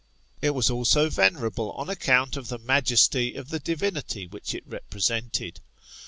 It 0.41 0.55
was 0.55 0.71
also 0.71 1.11
venerable 1.11 1.73
on 1.73 1.87
account 1.87 2.35
of 2.35 2.47
the 2.47 2.57
majesty 2.57 3.35
of 3.35 3.49
the 3.49 3.59
divinity 3.59 4.25
which 4.25 4.55
it 4.55 4.63
represented. 4.65 5.59